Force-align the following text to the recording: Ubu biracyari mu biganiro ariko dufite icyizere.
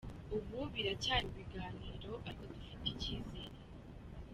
Ubu 0.51 0.63
biracyari 0.73 1.25
mu 1.27 1.33
biganiro 1.39 2.11
ariko 2.29 2.43
dufite 2.59 2.83
icyizere. 2.91 3.57